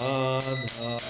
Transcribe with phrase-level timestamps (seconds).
[0.00, 1.09] Radha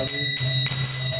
[0.00, 1.19] Hare,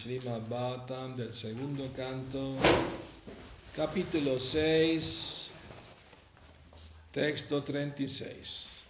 [0.00, 2.56] Srimad Bhattam del segundo canto,
[3.74, 5.50] capítulo 6,
[7.12, 8.84] texto 36.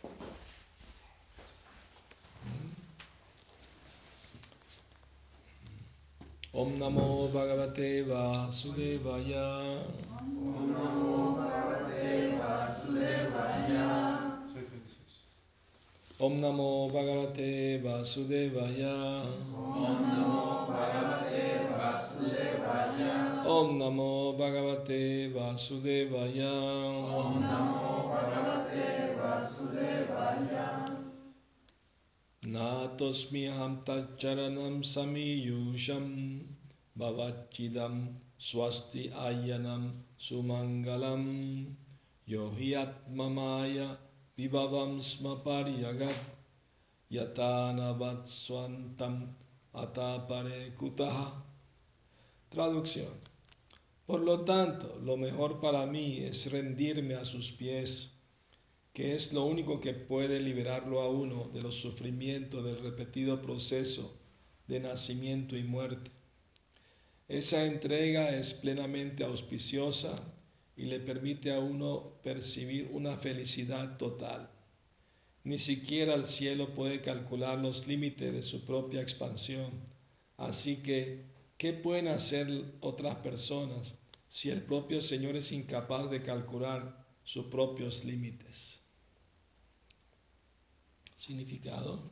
[6.53, 9.83] Om Namo Bhagavate Vasudevaya.
[10.15, 14.30] Om Namo Bhagavate Vasudevaya.
[16.21, 19.25] Om Namo Bhagavate Vasudevaya.
[32.45, 36.45] Natosmi aham tacharanam samiyusham
[36.99, 41.25] bhavachidam swasti ayanam sumangalam
[42.29, 46.19] yohiatmamaya vibhavam smaparyagat
[47.11, 49.37] yatanavat swantam
[49.75, 51.47] atapare kutaha.
[52.49, 53.13] Traducción.
[54.07, 58.15] Por lo tanto, lo mejor para mí es rendirme a sus pies,
[58.93, 64.19] que es lo único que puede liberarlo a uno de los sufrimientos del repetido proceso
[64.67, 66.11] de nacimiento y muerte.
[67.29, 70.13] Esa entrega es plenamente auspiciosa
[70.77, 74.51] y le permite a uno percibir una felicidad total.
[75.45, 79.71] Ni siquiera el cielo puede calcular los límites de su propia expansión.
[80.37, 81.25] Así que,
[81.57, 82.49] ¿qué pueden hacer
[82.81, 83.97] otras personas
[84.29, 88.83] si el propio Señor es incapaz de calcular sus propios límites?
[91.15, 92.11] Significado.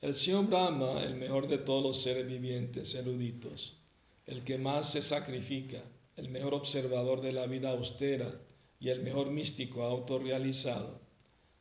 [0.00, 3.78] El Señor Brahma, el mejor de todos los seres vivientes eruditos,
[4.26, 5.82] el que más se sacrifica,
[6.14, 8.28] el mejor observador de la vida austera
[8.78, 11.00] y el mejor místico autorrealizado,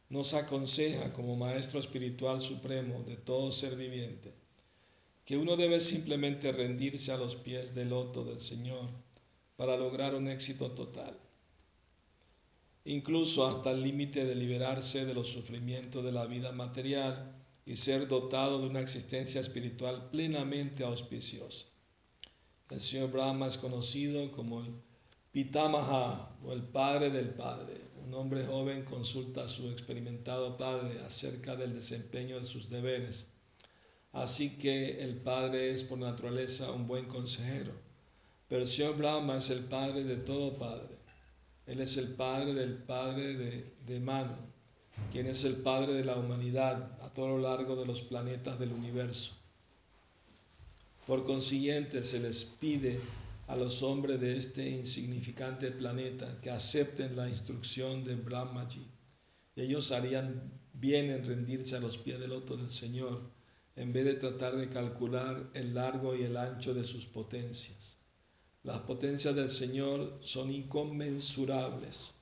[0.10, 4.32] nos aconseja como Maestro Espiritual Supremo de todo ser viviente
[5.26, 8.88] que uno debe simplemente rendirse a los pies del loto del Señor
[9.58, 11.18] para lograr un éxito total,
[12.86, 17.37] incluso hasta el límite de liberarse de los sufrimientos de la vida material
[17.68, 21.66] y ser dotado de una existencia espiritual plenamente auspiciosa.
[22.70, 24.74] El señor Brahma es conocido como el
[25.34, 27.74] Pitamaha o el padre del padre.
[28.06, 33.26] Un hombre joven consulta a su experimentado padre acerca del desempeño de sus deberes.
[34.14, 37.74] Así que el padre es por naturaleza un buen consejero.
[38.48, 40.96] Pero el señor Brahma es el padre de todo padre.
[41.66, 44.38] Él es el padre del padre de, de Manu,
[45.12, 48.72] quien es el Padre de la humanidad a todo lo largo de los planetas del
[48.72, 49.34] universo.
[51.06, 53.00] Por consiguiente, se les pide
[53.48, 58.86] a los hombres de este insignificante planeta que acepten la instrucción de Brahmaji.
[59.56, 63.20] Ellos harían bien en rendirse a los pies del loto del Señor,
[63.78, 67.98] en vez de tratar de calcular el largo y el ancho de sus potencias.
[68.64, 72.16] Las potencias del Señor son inconmensurables,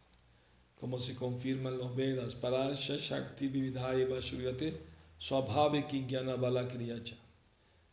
[0.86, 2.36] como se confirman en los Vedas.
[2.36, 4.72] Parasha Shakti Vividhaiva Shuryate
[5.18, 7.16] Swabhaviki Jnana Balakriyacha.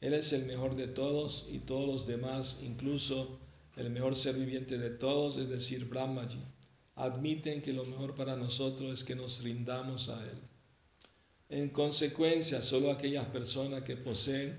[0.03, 3.39] Él es el mejor de todos y todos los demás, incluso
[3.79, 6.39] el mejor ser viviente de todos, es decir, Brahmaji,
[6.97, 10.39] admiten que lo mejor para nosotros es que nos rindamos a Él.
[11.49, 14.55] En consecuencia, solo aquellas personas que poseen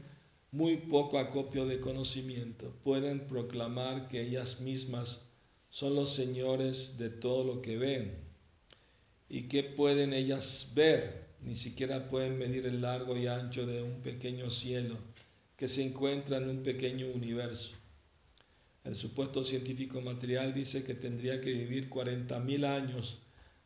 [0.51, 5.32] muy poco acopio de conocimiento pueden proclamar que ellas mismas
[5.73, 8.15] son los señores de todo lo que ven.
[9.27, 11.25] ¿Y qué pueden ellas ver?
[11.41, 14.95] Ni siquiera pueden medir el largo y ancho de un pequeño cielo
[15.57, 17.73] que se encuentra en un pequeño universo.
[18.83, 23.17] El supuesto científico material dice que tendría que vivir 40.000 años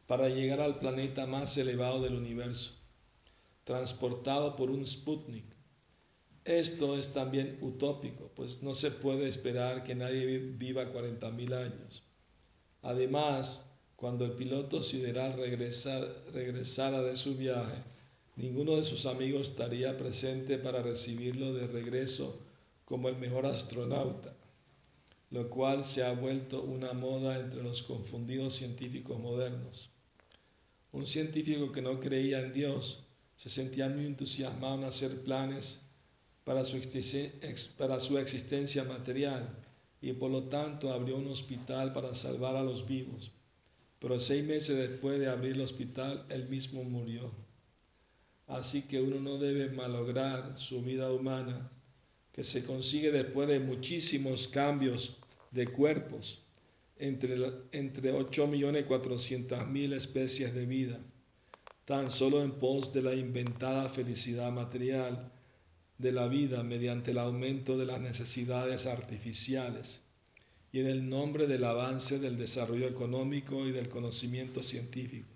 [0.08, 2.72] para llegar al planeta más elevado del universo,
[3.66, 5.57] transportado por un Sputnik.
[6.48, 12.04] Esto es también utópico, pues no se puede esperar que nadie viva 40.000 años.
[12.82, 15.34] Además, cuando el piloto sideral
[16.32, 17.76] regresara de su viaje,
[18.38, 22.40] Ninguno de sus amigos estaría presente para recibirlo de regreso
[22.86, 24.32] como el mejor astronauta,
[25.32, 29.90] lo cual se ha vuelto una moda entre los confundidos científicos modernos.
[30.92, 35.87] Un científico que no creía en Dios se sentía muy entusiasmado en hacer planes
[36.48, 36.80] para su,
[37.78, 39.46] para su existencia material
[40.02, 43.34] y por lo tanto abrió un hospital para salvar a los vivos.
[44.00, 47.30] Pero seis meses después de abrir el hospital, él mismo murió.
[48.48, 51.70] Así que uno no debe malograr su vida humana,
[52.32, 55.18] que se consigue después de muchísimos cambios
[55.52, 56.44] de cuerpos
[56.98, 57.36] entre,
[57.74, 60.98] entre 8.400.000 especies de vida,
[61.84, 65.34] tan solo en pos de la inventada felicidad material
[65.98, 70.02] de la vida mediante el aumento de las necesidades artificiales
[70.72, 75.30] y en el nombre del avance del desarrollo económico y del conocimiento científico.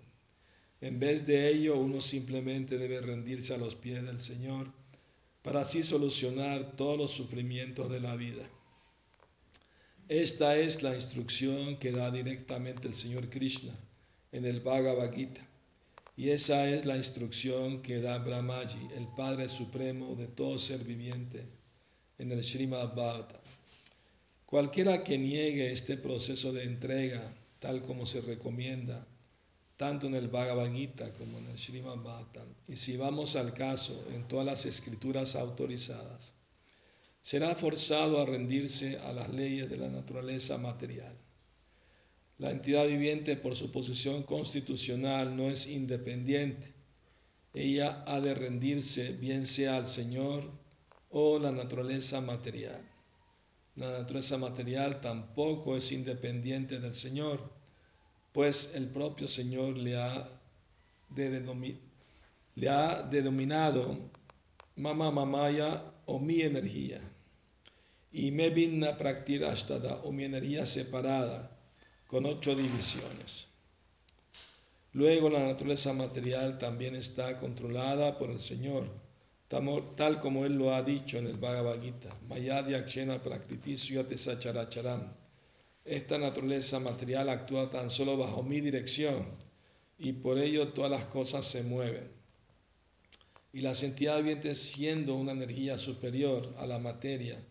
[0.80, 4.72] En vez de ello, uno simplemente debe rendirse a los pies del Señor
[5.42, 8.48] para así solucionar todos los sufrimientos de la vida.
[10.08, 13.72] Esta es la instrucción que da directamente el Señor Krishna
[14.32, 15.40] en el Bhagavad Gita.
[16.22, 21.44] Y esa es la instrucción que da Brahmaji, el Padre Supremo de todo ser viviente,
[22.16, 23.40] en el Srimad Bhagavatam.
[24.46, 27.20] Cualquiera que niegue este proceso de entrega,
[27.58, 29.04] tal como se recomienda,
[29.76, 30.70] tanto en el Bhagavad
[31.18, 36.34] como en el Srimad Bhattan, y si vamos al caso, en todas las escrituras autorizadas,
[37.20, 41.16] será forzado a rendirse a las leyes de la naturaleza material.
[42.42, 46.72] La entidad viviente, por su posición constitucional, no es independiente.
[47.54, 50.50] Ella ha de rendirse bien sea al Señor
[51.10, 52.82] o la naturaleza material.
[53.76, 57.62] La naturaleza material tampoco es independiente del Señor
[58.32, 60.40] pues el propio Señor le ha,
[61.14, 64.10] le ha denominado
[64.74, 67.00] Mama Mamaya o mi energía.
[68.10, 71.51] Y me vinna Praktir Ashtada o mi energía separada
[72.12, 73.48] con ocho divisiones.
[74.92, 78.86] Luego la naturaleza material también está controlada por el Señor,
[79.96, 82.14] tal como Él lo ha dicho en el Bhagavad Gita.
[82.28, 85.00] Mayadya Kshena Prakriti Suyate Sacharacharam
[85.86, 89.26] esta naturaleza material actúa tan solo bajo mi dirección
[89.98, 92.08] y por ello todas las cosas se mueven.
[93.54, 97.42] Y las entidades vivientes, siendo una energía superior a la materia,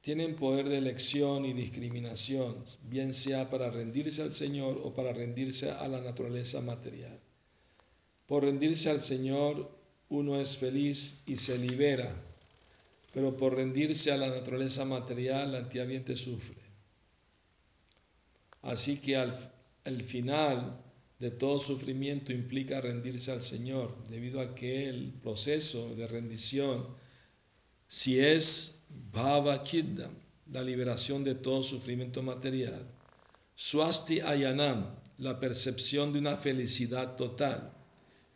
[0.00, 2.54] tienen poder de elección y discriminación,
[2.84, 7.18] bien sea para rendirse al Señor o para rendirse a la naturaleza material.
[8.26, 9.70] Por rendirse al Señor
[10.08, 12.10] uno es feliz y se libera,
[13.12, 16.60] pero por rendirse a la naturaleza material viviente sufre.
[18.62, 19.32] Así que al,
[20.02, 20.82] final
[21.18, 26.86] de todo sufrimiento implica rendirse al Señor, debido a que el proceso de rendición,
[27.86, 28.79] si es
[29.12, 30.10] Bhava Chiddam,
[30.52, 32.80] la liberación de todo sufrimiento material,
[33.54, 34.84] Swasti Ayanam,
[35.18, 37.72] la percepción de una felicidad total,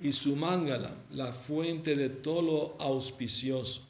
[0.00, 3.88] y Sumangala, la fuente de todo lo auspicioso.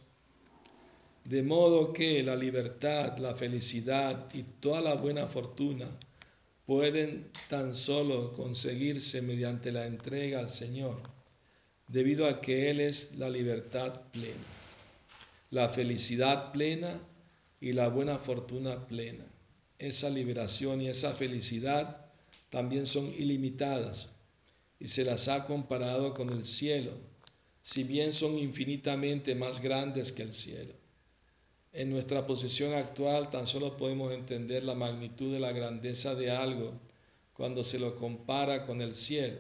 [1.25, 5.89] De modo que la libertad, la felicidad y toda la buena fortuna
[6.67, 11.01] pueden tan solo conseguirse mediante la entrega al Señor,
[11.89, 14.64] debido a que Él es la libertad plena,
[15.55, 17.01] la felicidad plena
[17.61, 19.25] y la buena fortuna plena.
[19.79, 22.11] Esa liberación y esa felicidad
[22.51, 24.15] también son ilimitadas
[24.81, 26.91] y se las ha comparado con el cielo,
[27.63, 30.75] si bien son infinitamente más grandes que el cielo.
[31.73, 36.73] En nuestra posición actual tan solo podemos entender la magnitud de la grandeza de algo
[37.33, 39.39] cuando se lo compara con el cielo.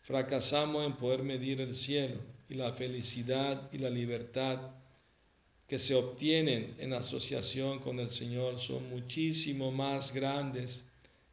[0.00, 2.16] Fracasamos en poder medir el cielo
[2.48, 4.79] y la felicidad y la libertad
[5.70, 10.86] que se obtienen en asociación con el Señor son muchísimo más grandes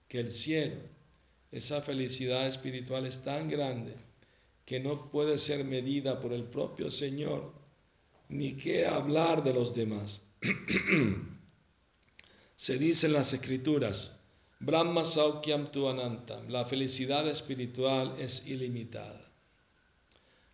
[0.08, 0.80] que el cielo.
[1.52, 3.96] Esa felicidad espiritual es tan grande
[4.64, 7.52] que no puede ser medida por el propio Señor
[8.30, 10.22] ni qué hablar de los demás.
[12.56, 14.20] Se dice en las escrituras,
[14.60, 19.27] Brahma Saukyam tu anantam, la felicidad espiritual es ilimitada.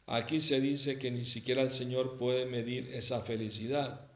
[0.06, 4.10] Aquí se dice que ni siquiera el Señor puede medir esa felicidad.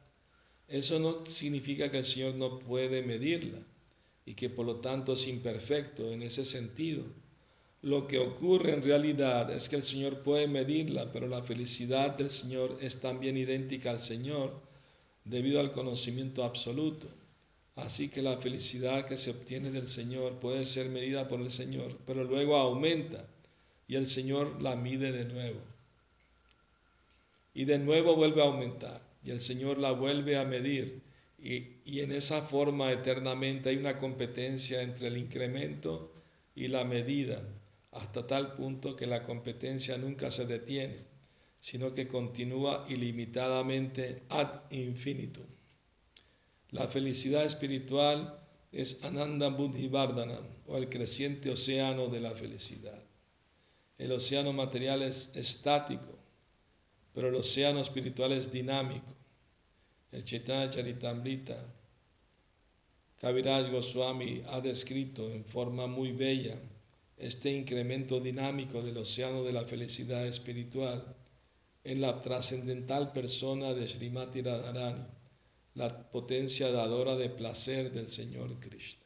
[0.68, 3.58] Eso no significa que el Señor no puede medirla
[4.26, 7.02] y que por lo tanto es imperfecto en ese sentido.
[7.80, 12.28] Lo que ocurre en realidad es que el Señor puede medirla, pero la felicidad del
[12.28, 14.60] Señor es también idéntica al Señor
[15.24, 17.08] debido al conocimiento absoluto.
[17.76, 21.96] Así que la felicidad que se obtiene del Señor puede ser medida por el Señor,
[22.04, 23.24] pero luego aumenta
[23.86, 25.60] y el Señor la mide de nuevo.
[27.54, 31.02] Y de nuevo vuelve a aumentar y el Señor la vuelve a medir.
[31.38, 36.12] Y, y en esa forma eternamente hay una competencia entre el incremento
[36.54, 37.40] y la medida
[37.92, 40.96] hasta tal punto que la competencia nunca se detiene,
[41.58, 45.46] sino que continúa ilimitadamente ad infinitum.
[46.70, 48.38] La felicidad espiritual
[48.72, 53.02] es Ananda Buddhi Vardhanam, o el creciente océano de la felicidad.
[53.96, 56.17] El océano material es estático,
[57.12, 59.14] pero el océano espiritual es dinámico.
[60.12, 61.56] El Chaitanya Charitamrita,
[63.20, 66.54] Kaviraj Goswami ha descrito en forma muy bella
[67.18, 71.16] este incremento dinámico del océano de la felicidad espiritual
[71.84, 75.04] en la trascendental persona de Srimati Radharani,
[75.74, 79.04] la potencia dadora de placer del Señor Krishna.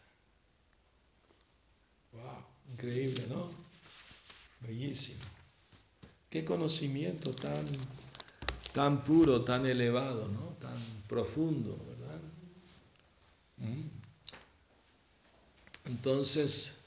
[2.12, 2.44] ¡Wow!
[2.72, 3.48] Increíble, ¿no?
[4.60, 5.31] Bellísimo.
[6.32, 7.66] Qué conocimiento tan,
[8.72, 10.56] tan puro, tan elevado, ¿no?
[10.62, 12.20] Tan profundo, ¿verdad?
[13.58, 13.82] Mm.
[15.90, 16.78] Entonces,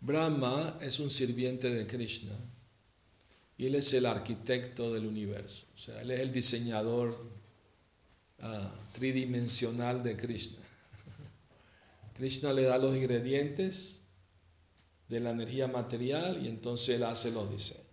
[0.00, 2.36] Brahma es un sirviente de Krishna
[3.56, 7.16] y él es el arquitecto del universo, o sea, él es el diseñador
[8.42, 10.58] ah, tridimensional de Krishna.
[12.18, 14.02] Krishna le da los ingredientes
[15.08, 17.84] de la energía material y entonces él hace los diseños.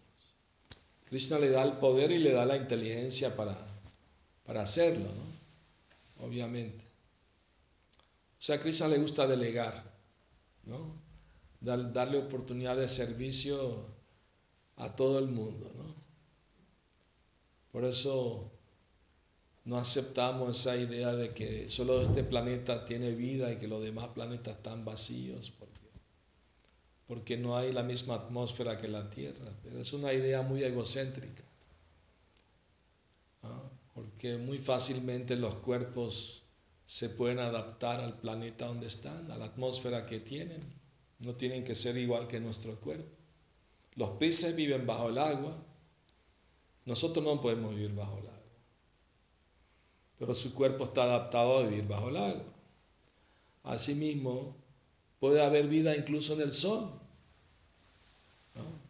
[1.10, 3.56] Krishna le da el poder y le da la inteligencia para,
[4.46, 6.26] para hacerlo, ¿no?
[6.28, 6.86] Obviamente.
[8.40, 9.74] O sea, a Krishna le gusta delegar,
[10.66, 11.04] ¿no?
[11.64, 13.86] darle oportunidad de servicio
[14.76, 15.72] a todo el mundo.
[15.76, 15.96] ¿no?
[17.72, 18.52] Por eso
[19.66, 24.10] no aceptamos esa idea de que solo este planeta tiene vida y que los demás
[24.10, 25.54] planetas están vacíos,
[27.08, 29.52] porque no hay la misma atmósfera que la Tierra.
[29.64, 31.44] Pero es una idea muy egocéntrica,
[33.94, 36.44] porque muy fácilmente los cuerpos
[36.86, 40.62] se pueden adaptar al planeta donde están, a la atmósfera que tienen.
[41.20, 43.18] No tienen que ser igual que nuestro cuerpo.
[43.96, 45.56] Los peces viven bajo el agua.
[46.86, 48.44] Nosotros no podemos vivir bajo el agua.
[50.18, 52.54] Pero su cuerpo está adaptado a vivir bajo el agua.
[53.64, 54.56] Asimismo,
[55.24, 56.86] puede haber vida incluso en el sol.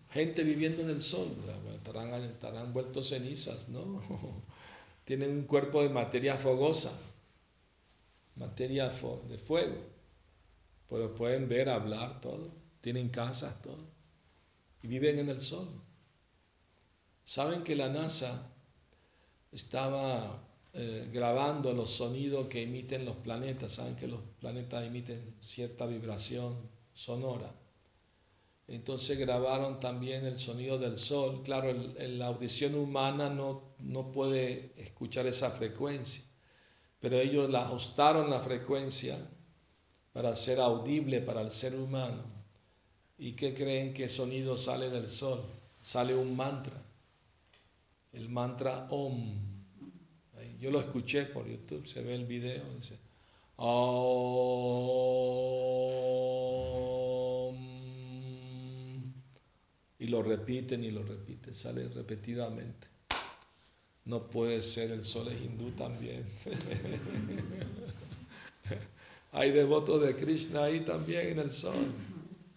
[0.09, 1.31] Gente viviendo en el sol.
[1.75, 4.01] Estarán, estarán vueltos cenizas, ¿no?
[5.05, 6.91] Tienen un cuerpo de materia fogosa,
[8.35, 9.77] materia de fuego
[10.89, 12.49] pero pueden ver, hablar, todo.
[12.81, 13.77] Tienen casas, todo.
[14.81, 15.67] Y viven en el sol.
[17.23, 18.49] Saben que la NASA
[19.51, 20.43] estaba
[20.73, 23.73] eh, grabando los sonidos que emiten los planetas.
[23.73, 26.55] Saben que los planetas emiten cierta vibración
[26.91, 27.49] sonora.
[28.67, 31.41] Entonces grabaron también el sonido del sol.
[31.43, 36.23] Claro, la audición humana no, no puede escuchar esa frecuencia,
[36.99, 39.17] pero ellos la ajustaron la frecuencia
[40.13, 42.23] para ser audible para el ser humano.
[43.17, 45.43] ¿Y qué creen que sonido sale del sol?
[45.81, 46.81] Sale un mantra,
[48.13, 49.52] el mantra Om.
[50.63, 52.97] Yo lo escuché por YouTube, se ve el video, dice
[59.99, 62.87] Y lo repiten y lo repiten, sale repetidamente.
[64.05, 66.23] No puede ser, el sol es hindú también.
[69.33, 71.91] Hay devotos de Krishna ahí también en el sol.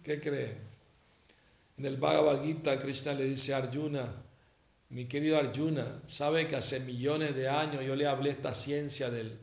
[0.01, 0.57] ¿Qué creen?
[1.77, 4.26] En el Bhagavad Gita, Krishna le dice a Arjuna,
[4.89, 9.37] mi querido Arjuna, sabe que hace millones de años yo le hablé esta ciencia del,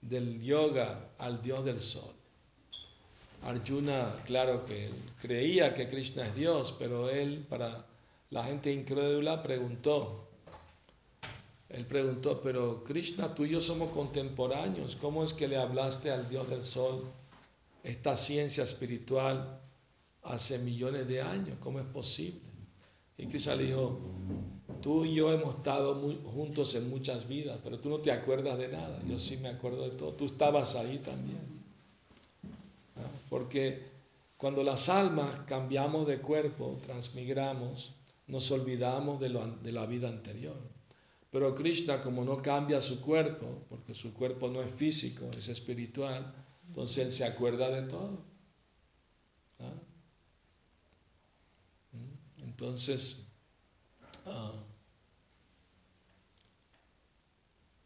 [0.00, 2.12] del yoga al dios del sol.
[3.42, 7.86] Arjuna, claro que creía que Krishna es Dios, pero él, para
[8.30, 10.28] la gente incrédula, preguntó.
[11.68, 16.28] Él preguntó, pero Krishna, tú y yo somos contemporáneos, ¿cómo es que le hablaste al
[16.28, 17.02] Dios del Sol
[17.84, 19.60] esta ciencia espiritual
[20.24, 21.56] hace millones de años?
[21.60, 22.40] ¿Cómo es posible?
[23.16, 24.00] Y Krishna le dijo,
[24.82, 28.68] tú y yo hemos estado juntos en muchas vidas, pero tú no te acuerdas de
[28.68, 31.40] nada, yo sí me acuerdo de todo, tú estabas ahí también.
[33.28, 33.82] Porque
[34.36, 37.92] cuando las almas cambiamos de cuerpo, transmigramos,
[38.26, 39.28] nos olvidamos de,
[39.62, 40.56] de la vida anterior.
[41.30, 46.34] Pero Krishna, como no cambia su cuerpo, porque su cuerpo no es físico, es espiritual,
[46.66, 48.18] entonces él se acuerda de todo.
[49.60, 49.74] ¿Ah?
[51.92, 53.29] ¿Mm?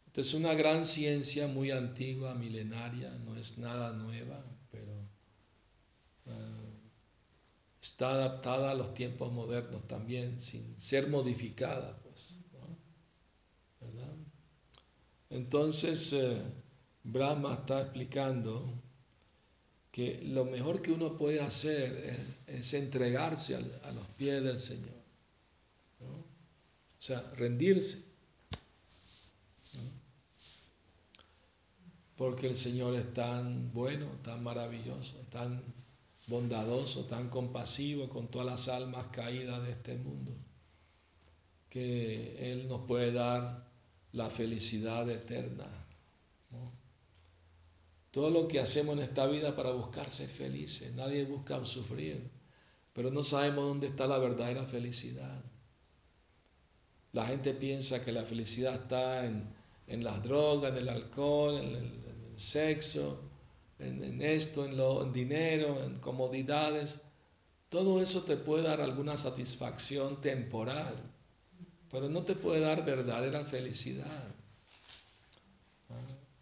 [0.07, 4.93] Entonces, ah, es una gran ciencia muy antigua, milenaria, no es nada nueva, pero
[7.81, 12.41] está adaptada a los tiempos modernos también, sin ser modificada, pues.
[15.29, 16.41] Entonces, eh,
[17.03, 18.63] Brahma está explicando
[19.91, 21.93] que lo mejor que uno puede hacer
[22.47, 25.04] es, entregarse a, los pies del Señor.
[27.05, 28.03] O sea, rendirse.
[32.17, 35.61] Porque el Señor es tan bueno, tan maravilloso, tan
[36.25, 40.35] bondadoso, tan compasivo con todas las almas caídas de este mundo,
[41.69, 43.69] que Él nos puede dar
[44.11, 45.67] la felicidad eterna.
[48.09, 52.31] Todo lo que hacemos en esta vida para buscar ser felices, nadie busca sufrir,
[52.95, 55.54] pero no sabemos dónde está la verdadera felicidad.
[57.15, 62.37] La gente piensa que la felicidad está en, las drogas, en el alcohol, en el
[62.37, 63.17] sexo,
[63.79, 67.03] en, esto, en, lo, en dinero, en comodidades,
[67.69, 70.93] todo eso te puede dar alguna satisfacción temporal,
[71.89, 74.35] pero no te puede dar verdadera felicidad.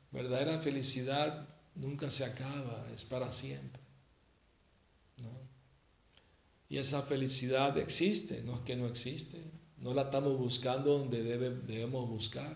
[0.10, 3.80] Verdadera felicidad nunca se acaba, es para siempre.
[6.68, 9.40] Y esa felicidad existe, no es que no existe,
[9.84, 12.56] no la estamos buscando donde debemos buscar.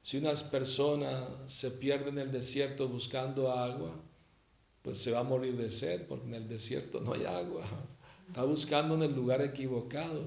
[0.00, 1.12] Si unas personas
[1.46, 3.94] se pierden en el desierto buscando agua,
[4.80, 7.62] pues se va a morir de sed, porque en el desierto no hay agua.
[8.26, 10.22] Está buscando en el lugar equivocado.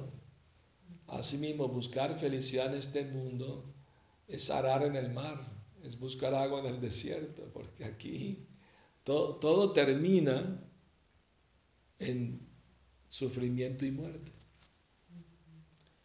[1.07, 3.65] Asimismo, buscar felicidad en este mundo
[4.27, 5.39] es arar en el mar,
[5.83, 8.45] es buscar agua en el desierto, porque aquí
[9.03, 10.63] todo termina
[11.97, 12.39] en
[13.07, 14.31] sufrimiento y muerte.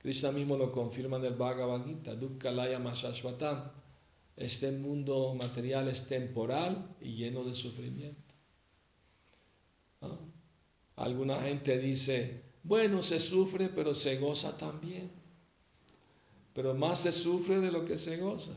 [0.03, 3.71] Krishna mismo lo confirma en el Bhagavad Gita, Dukkalaya Mashashvatam.
[4.37, 8.35] Este mundo material es temporal y lleno de sufrimiento.
[10.97, 15.11] Alguna gente dice, bueno, se sufre, pero se goza también.
[16.55, 18.57] Pero más se sufre de lo que se goza.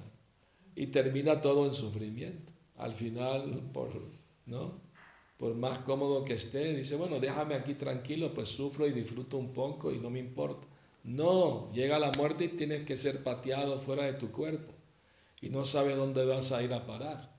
[0.75, 2.53] Y termina todo en sufrimiento.
[2.77, 3.91] Al final, por,
[4.47, 4.81] ¿no?
[5.37, 9.53] por más cómodo que esté, dice, bueno, déjame aquí tranquilo, pues sufro y disfruto un
[9.53, 10.67] poco y no me importa.
[11.05, 14.73] No, llega la muerte y tienes que ser pateado fuera de tu cuerpo
[15.39, 17.31] y no sabes dónde vas a ir a parar.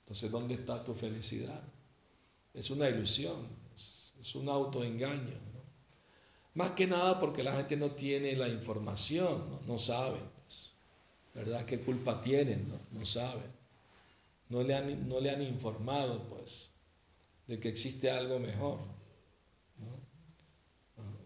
[0.00, 1.62] Entonces, ¿dónde está tu felicidad?
[2.54, 3.36] Es una ilusión,
[3.74, 5.52] es un autoengaño.
[6.54, 10.72] Más que nada porque la gente no tiene la información, no, sabe, pues,
[11.34, 11.66] ¿verdad?
[11.66, 12.66] ¿Qué culpa tienen?
[12.66, 13.52] No, no saben.
[14.48, 16.70] No le, han, no le han informado, pues,
[17.46, 18.80] de que existe algo mejor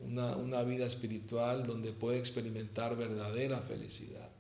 [0.06, 4.30] una, vida espiritual donde puede experimentar verdadera felicidad.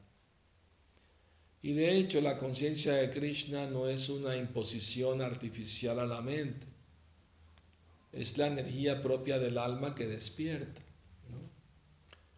[1.62, 6.66] Y de hecho la conciencia de Krishna no es una imposición artificial a la mente,
[8.12, 10.82] es la energía propia del alma que despierta.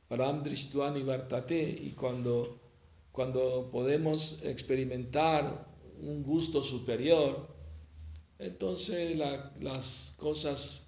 [0.08, 2.58] Param Drishtuani Vartate, y cuando,
[3.12, 5.68] cuando podemos experimentar
[6.00, 7.46] un gusto superior,
[8.38, 9.18] entonces
[9.60, 10.87] las cosas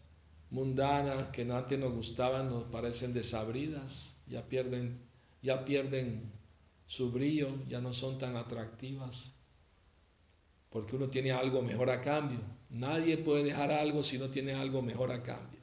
[0.50, 4.98] mundanas que antes nos gustaban nos parecen desabridas, ya pierden,
[5.42, 6.30] ya pierden
[6.86, 9.32] su brillo, ya no son tan atractivas.
[10.70, 12.38] porque uno tiene algo mejor a cambio.
[12.70, 15.58] Nadie puede dejar algo si no tiene algo mejor a cambio,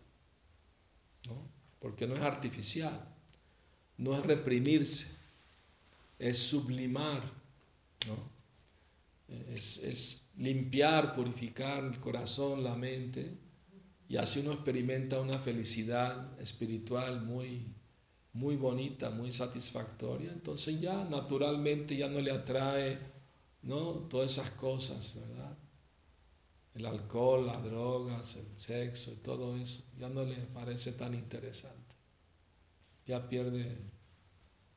[1.80, 3.16] porque no es artificial,
[3.98, 5.16] no es reprimirse,
[6.20, 7.24] es sublimar,
[9.56, 13.47] es, es limpiar, purificar el corazón, la mente,
[14.10, 17.76] y así uno experimenta una felicidad espiritual muy,
[18.34, 20.32] muy bonita, muy satisfactoria.
[20.32, 22.98] Entonces ya naturalmente ya no le atrae
[23.64, 24.08] ¿no?
[24.10, 25.58] todas esas cosas, ¿verdad?
[26.76, 31.96] El alcohol, las drogas, el sexo y todo eso, ya no le parece tan interesante.
[33.08, 33.66] Ya pierde,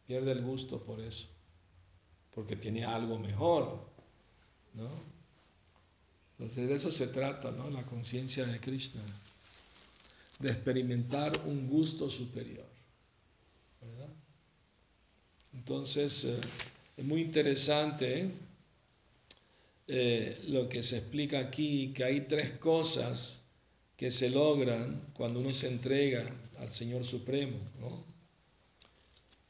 [0.06, 1.28] pierde el gusto por eso,
[2.30, 3.90] porque tiene algo mejor,
[4.74, 5.19] ¿no?
[6.40, 7.68] Entonces de eso se trata, ¿no?
[7.68, 9.02] La conciencia de Krishna,
[10.38, 12.66] de experimentar un gusto superior,
[13.82, 14.08] ¿verdad?
[15.52, 16.40] Entonces eh,
[16.96, 18.30] es muy interesante
[19.86, 20.38] ¿eh?
[20.48, 23.42] Lo que se explica aquí, que hay tres cosas
[23.98, 26.24] que se logran cuando uno se entrega
[26.60, 28.02] al Señor Supremo, ¿no?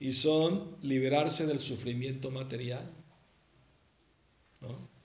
[0.00, 2.85] Y son liberarse del sufrimiento material,
[4.61, 5.00] ¿no?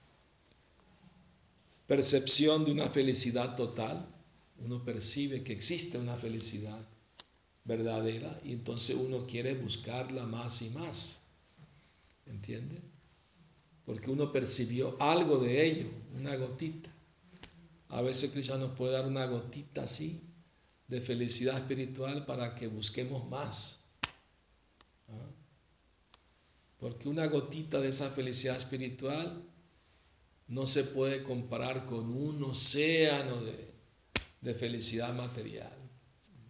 [1.88, 4.06] Percepción de una felicidad total,
[4.60, 6.80] uno percibe que existe una felicidad
[7.64, 11.22] verdadera y entonces uno quiere buscarla más y más,
[12.26, 12.82] ¿entiende?
[13.86, 16.90] porque uno percibió algo de ello, una gotita.
[17.90, 20.22] A veces Cristo nos puede dar una gotita así
[20.88, 23.82] de felicidad espiritual para que busquemos más.
[25.08, 25.30] ¿Ah?
[26.80, 29.44] Porque una gotita de esa felicidad espiritual
[30.48, 33.74] no se puede comparar con un océano de,
[34.42, 35.74] de felicidad material.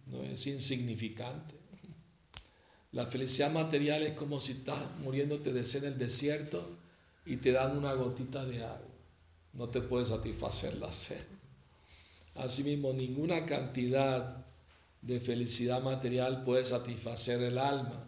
[0.06, 1.54] No es insignificante.
[2.92, 6.78] La felicidad material es como si estás muriéndote de sed en el desierto
[7.26, 8.88] y te dan una gotita de agua.
[9.52, 11.22] No te puede satisfacer la sed.
[12.36, 14.44] Asimismo, ninguna cantidad
[15.02, 18.04] de felicidad material puede satisfacer el alma,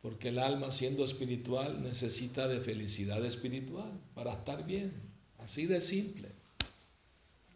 [0.00, 5.07] porque el alma siendo espiritual necesita de felicidad espiritual para estar bien.
[5.48, 6.28] Así de simple,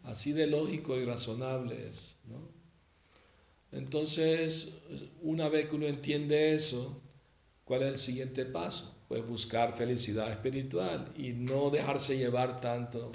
[0.05, 2.15] así de lógico y razonable es.
[3.71, 4.77] Entonces,
[5.21, 7.03] una vez que uno entiende eso,
[7.65, 8.95] ¿cuál es el siguiente paso?
[9.07, 13.11] pues buscar felicidad espiritual y no dejarse llevar tanto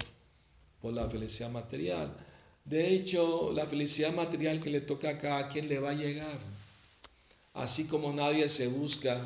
[0.81, 2.15] por la felicidad material.
[2.63, 6.39] De hecho, la felicidad material que le toca a cada quien le va a llegar.
[7.53, 9.19] Así como nadie se busca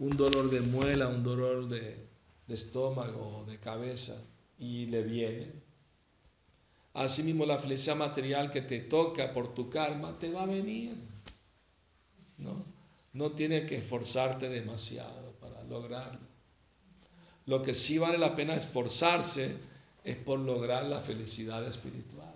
[0.00, 1.78] un dolor de muela, un dolor de,
[2.48, 4.20] de estómago, de cabeza
[4.60, 5.52] y le viene.
[6.94, 10.96] Asimismo, la felicidad material que te toca por tu karma te va a venir.
[12.38, 12.64] No,
[13.14, 15.20] no tienes que esforzarte demasiado
[15.70, 16.20] lograrlo.
[17.46, 19.56] Lo que sí vale la pena esforzarse
[20.04, 22.34] es por lograr la felicidad espiritual.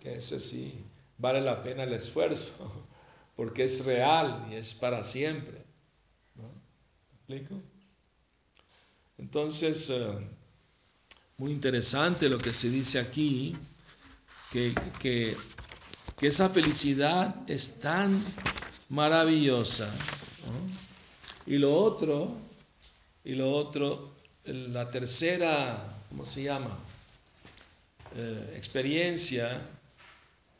[0.00, 0.72] Que ese sí
[1.18, 2.86] vale la pena el esfuerzo,
[3.36, 5.64] porque es real y es para siempre.
[6.36, 7.62] ¿Me explico?
[9.18, 10.28] Entonces, eh,
[11.40, 13.56] muy interesante lo que se dice aquí,
[14.52, 15.34] que, que,
[16.18, 18.22] que esa felicidad es tan
[18.90, 19.90] maravillosa.
[21.46, 22.36] Y lo otro
[23.24, 24.12] y lo otro,
[24.44, 25.78] la tercera,
[26.10, 26.78] ¿cómo se llama?
[28.16, 29.48] Eh, experiencia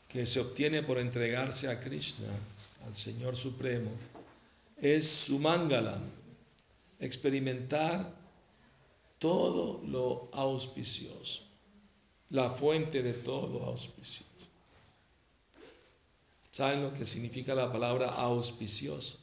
[0.09, 2.27] que se obtiene por entregarse a Krishna,
[2.87, 3.91] al Señor Supremo,
[4.77, 6.01] es su mangala,
[6.99, 8.20] experimentar
[9.21, 11.43] todo lo auspicioso,
[12.31, 14.25] la fuente de todo lo auspicioso.
[16.49, 19.19] ¿Saben lo que significa la palabra auspicioso?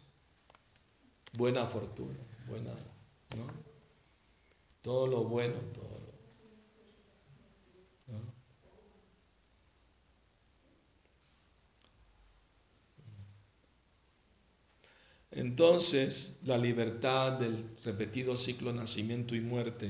[1.33, 2.73] Buena fortuna, buena
[4.83, 5.98] todo lo bueno, todo
[15.39, 19.89] Entonces, la libertad del repetido ciclo nacimiento y muerte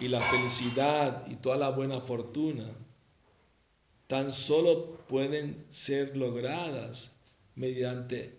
[0.00, 2.64] y la felicidad y toda la buena fortuna
[4.08, 7.18] tan solo pueden ser logradas
[7.54, 8.38] mediante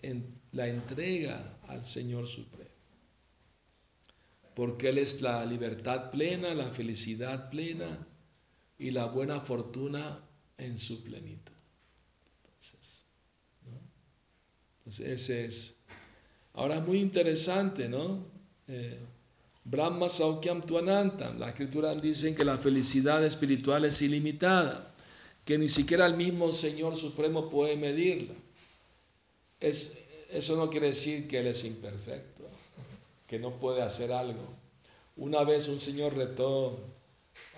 [0.51, 2.67] la entrega al Señor Supremo
[4.53, 7.87] porque Él es la libertad plena, la felicidad plena
[8.77, 10.21] y la buena fortuna
[10.57, 11.53] en su plenitud.
[12.47, 13.05] Entonces,
[14.99, 15.76] ese es.
[16.57, 18.19] Ahora muy interesante, ¿no?
[18.67, 18.97] Eh,
[19.63, 21.39] Brahma Saukyam Tuanantam.
[21.39, 24.93] Las escrituras dicen que la felicidad espiritual es ilimitada,
[25.45, 28.33] que ni siquiera el mismo Señor Supremo puede medirla.
[29.59, 32.43] Es, eso no quiere decir que Él es imperfecto
[33.27, 34.41] que no puede hacer algo.
[35.17, 36.77] Una vez un señor retó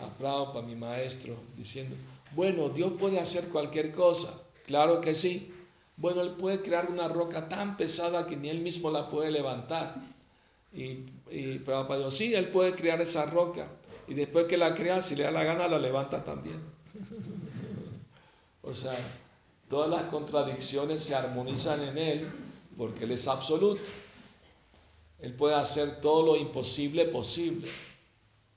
[0.02, 1.96] a Prabhupada, mi maestro, diciendo,
[2.36, 4.44] bueno, Dios puede hacer cualquier cosa.
[4.66, 5.54] Claro que sí.
[6.00, 9.96] Bueno, Él puede crear una roca tan pesada que ni Él mismo la puede levantar.
[10.72, 13.70] Y, y Prabhupada sí, Él puede crear esa roca.
[14.08, 16.60] Y después que la crea, si le da la gana, la levanta también.
[18.64, 18.98] o sea,
[19.68, 22.32] todas las contradicciones se armonizan en Él
[22.78, 23.82] porque Él es absoluto.
[25.20, 27.68] Él puede hacer todo lo imposible posible.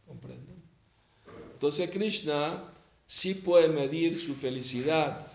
[0.07, 0.63] ¿Comprenden?
[1.55, 2.63] Entonces Krishna
[3.05, 5.32] sí puede medir su felicidad,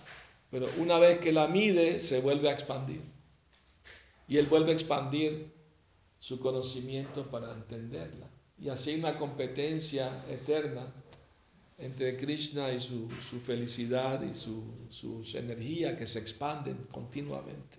[0.50, 3.02] pero una vez que la mide, se vuelve a expandir.
[4.28, 5.54] Y Él vuelve a expandir
[6.20, 8.30] su conocimiento para entenderla.
[8.60, 10.86] Y así una competencia eterna
[11.78, 13.08] entre Krishna y su,
[13.40, 17.78] felicidad y su, sus energías que se expanden continuamente.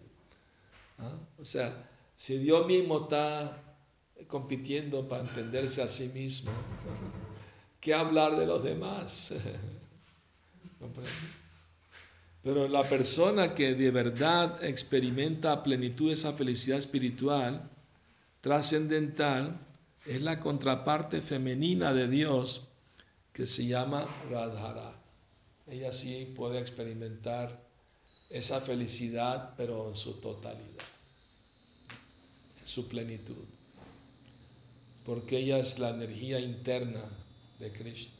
[0.98, 1.12] ¿Ah?
[1.38, 1.72] O sea,
[2.14, 3.60] si Dios mismo está
[4.28, 6.52] compitiendo para entenderse a sí mismo,
[7.80, 9.32] ¿qué hablar de los demás?
[12.48, 17.70] Pero la persona que de verdad experimenta a plenitud esa felicidad espiritual,
[18.40, 19.54] trascendental,
[20.06, 22.68] es la contraparte femenina de Dios
[23.34, 24.90] que se llama Radhara.
[25.66, 27.68] Ella sí puede experimentar
[28.30, 30.88] esa felicidad, pero en su totalidad,
[32.62, 33.44] en su plenitud,
[35.04, 37.02] porque ella es la energía interna
[37.58, 38.16] de Krishna,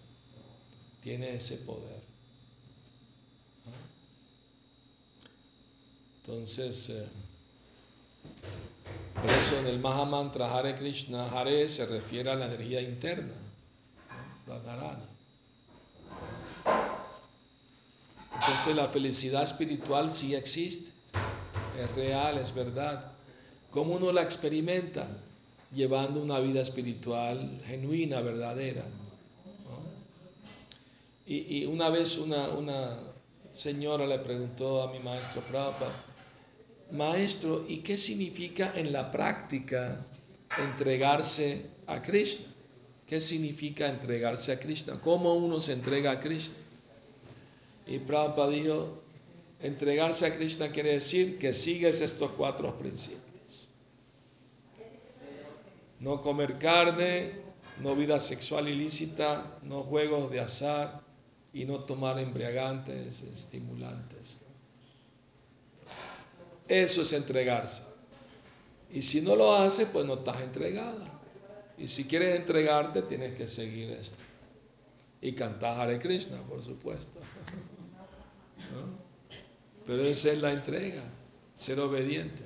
[1.01, 1.97] tiene ese poder.
[6.29, 7.07] Entonces, eh,
[9.14, 13.33] por eso en el Mahamantra Hare Krishna, Hare se refiere a la energía interna,
[14.47, 15.05] Radharani.
[18.35, 20.93] Entonces la felicidad espiritual sí existe,
[21.83, 23.11] es real, es verdad.
[23.71, 25.09] ¿Cómo uno la experimenta?
[25.73, 28.85] Llevando una vida espiritual genuina, verdadera.
[31.25, 32.99] Y, una vez una, una,
[33.51, 36.08] señora le preguntó a mi maestro Prabhupada,
[36.92, 39.98] maestro, ¿y qué significa en la práctica
[40.64, 42.46] entregarse a Krishna?
[43.07, 45.01] ¿Qué significa entregarse a Krishna?
[45.01, 46.57] ¿Cómo uno se entrega a Krishna?
[47.87, 49.03] Y Prabhupada dijo,
[49.61, 53.68] entregarse a Krishna quiere decir que sigues estos cuatro principios.
[56.01, 57.33] No comer carne,
[57.81, 61.01] no vida sexual ilícita, no juegos de azar
[61.53, 64.42] y no tomar embriagantes, estimulantes.
[66.68, 67.85] Eso es entregarse.
[68.90, 71.04] Y si no lo haces, pues no estás entregada.
[71.76, 74.22] Y si quieres entregarte, tienes que seguir esto.
[75.20, 77.18] Y cantar Hare Krishna, por supuesto.
[79.87, 81.02] Pero esa es la entrega,
[81.54, 82.42] ser obediente,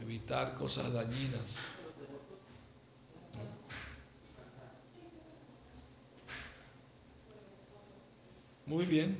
[0.00, 1.66] evitar cosas dañinas.
[8.66, 9.18] Muy bien.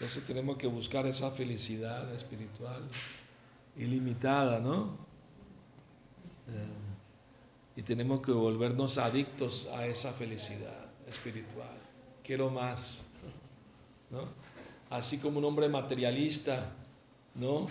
[0.00, 2.82] Entonces tenemos que buscar esa felicidad espiritual
[3.76, 4.96] ilimitada, ¿no?
[6.48, 11.68] Eh, y tenemos que volvernos adictos a esa felicidad espiritual.
[12.24, 13.08] Quiero más.
[14.88, 16.74] Así como un hombre materialista,
[17.34, 17.68] ¿no?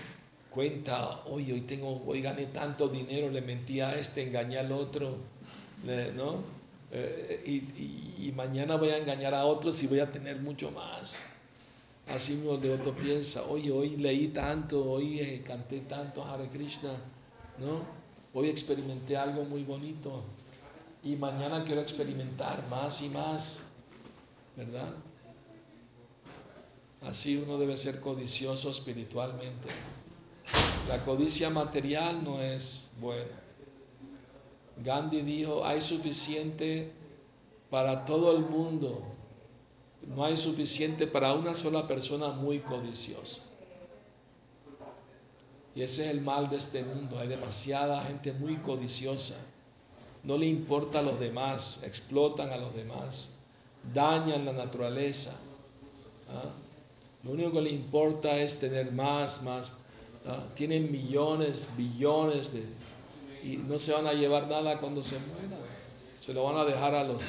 [0.52, 5.18] Cuenta, hoy, hoy tengo, hoy gané tanto dinero, le mentí a este, engañé al otro,
[6.16, 6.44] ¿no?
[6.92, 7.42] Eh,
[8.20, 11.39] y, mañana voy a engañar a otros y voy a tener mucho más.
[12.10, 16.92] Así mismo de otro piensa, oye, hoy leí tanto, hoy eh, canté tanto Hare Krishna,
[17.60, 17.82] ¿no?
[18.34, 20.24] Hoy experimenté algo muy bonito
[21.04, 23.62] y mañana quiero experimentar más y más,
[24.58, 24.92] ¿verdad?
[27.04, 29.70] Así uno debe ser codicioso espiritualmente.
[30.88, 33.40] La codicia material no es buena.
[34.84, 36.92] Gandhi dijo, hay suficiente
[37.70, 39.02] para todo el mundo,
[40.08, 43.44] no hay suficiente para una sola persona muy codiciosa.
[45.76, 49.36] Y ese es el mal de este mundo, hay demasiada gente muy codiciosa.
[50.24, 53.34] No le importa a los demás, explotan a los demás,
[53.94, 55.40] dañan la naturaleza.
[56.30, 56.50] ¿ah?
[57.24, 59.72] Lo único que le importa es tener más, más.
[60.56, 62.64] Tienen millones, billones de...
[63.44, 65.60] Y no se van a llevar nada cuando se mueran.
[66.20, 67.24] Se lo van a dejar a los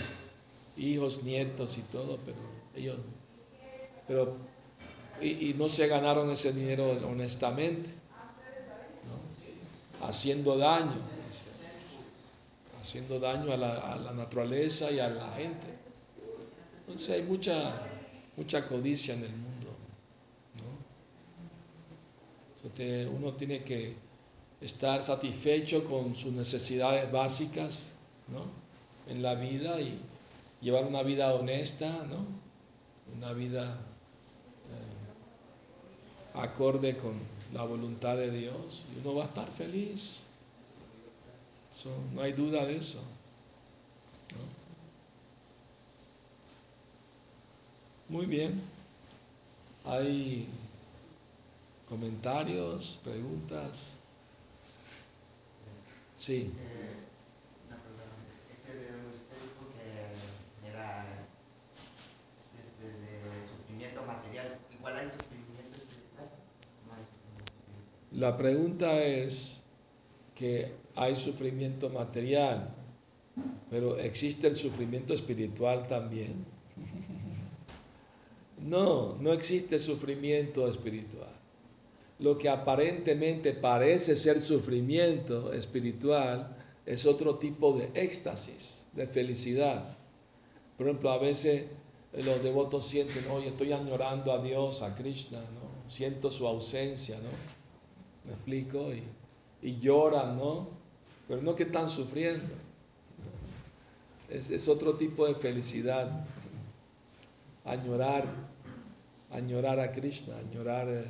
[0.76, 2.98] hijos, nietos y todo, pero ellos...
[4.06, 4.36] Pero,
[5.20, 7.90] y, no se ganaron ese dinero honestamente,
[10.02, 10.92] haciendo daño,
[12.80, 15.66] haciendo daño a la, a la naturaleza y a la gente.
[16.80, 17.72] Entonces hay mucha,
[18.36, 19.50] mucha codicia en el mundo.
[23.16, 23.94] uno tiene que
[24.60, 27.92] estar satisfecho con sus necesidades básicas,
[28.28, 28.42] ¿no?
[29.08, 29.98] en la vida y
[30.60, 32.49] llevar una vida honesta, ¿no?
[33.16, 33.68] Una vida eh,
[36.40, 37.12] acorde con
[37.54, 40.22] la voluntad de Dios y uno va a estar feliz.
[42.14, 43.02] no hay duda de eso.
[48.10, 48.60] Muy bien.
[49.84, 50.44] ¿Hay
[51.88, 53.98] comentarios, preguntas?
[56.16, 56.50] Sí.
[68.20, 69.62] La pregunta es
[70.34, 72.68] que hay sufrimiento material,
[73.70, 76.44] pero ¿existe el sufrimiento espiritual también?
[78.58, 81.32] No, no existe sufrimiento espiritual.
[82.18, 86.54] Lo que aparentemente parece ser sufrimiento espiritual
[86.84, 89.96] es otro tipo de éxtasis, de felicidad.
[90.76, 91.64] Por ejemplo, a veces
[92.12, 95.90] los devotos sienten, oye, estoy añorando a Dios, a Krishna, ¿no?
[95.90, 97.59] Siento su ausencia, ¿no?
[98.30, 98.92] ¿Me explico?
[99.60, 100.68] Y, lloran, ¿no?
[101.26, 102.54] Pero no que están sufriendo.
[104.28, 106.08] Es, es otro tipo de felicidad.
[107.64, 108.24] Añorar,
[109.32, 111.04] añorar a Krishna, añorar, eh,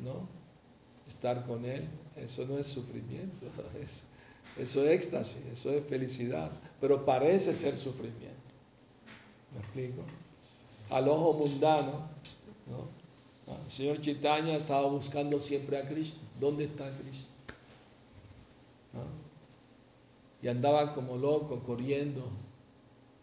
[0.00, 0.26] ¿no?
[1.06, 1.86] Estar con Él.
[2.16, 3.46] Eso no es sufrimiento,
[3.82, 4.04] es,
[4.56, 6.50] eso es éxtasis, eso es felicidad.
[6.80, 8.32] Pero parece ser sufrimiento.
[9.52, 10.02] ¿Me explico?
[10.88, 11.92] Al ojo mundano,
[12.68, 13.03] ¿no?
[13.46, 16.20] El señor Chitaña estaba buscando siempre a Cristo.
[16.40, 17.28] ¿Dónde está Cristo?
[20.42, 22.22] Y andaba como loco corriendo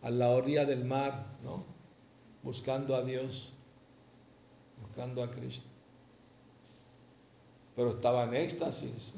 [0.02, 1.64] a la orilla del mar, ¿no?
[2.44, 3.50] Buscando a Dios,
[4.82, 5.68] buscando a Cristo.
[7.76, 9.16] Pero estaba en éxtasis,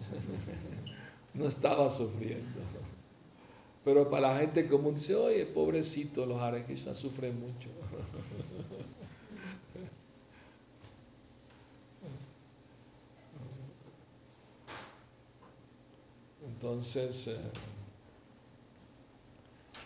[1.33, 2.61] no estaba sufriendo.
[3.85, 7.69] Pero para la gente común dice, oye, pobrecito, los Hare sufren mucho.
[16.63, 17.35] Entonces, eh,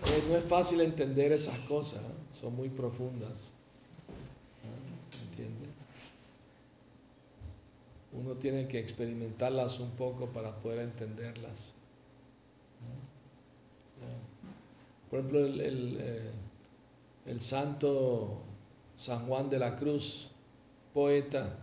[0.05, 2.13] eh, no es fácil entender esas cosas, ¿eh?
[2.31, 3.53] son muy profundas.
[5.27, 5.65] ¿Entiende?
[8.13, 11.73] Uno tiene que experimentarlas un poco para poder entenderlas.
[15.09, 16.31] Por ejemplo, el,
[17.25, 18.37] el santo
[18.95, 20.29] San Juan de la Cruz,
[20.93, 21.57] poeta